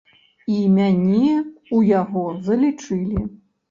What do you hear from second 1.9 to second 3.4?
яго залічылі.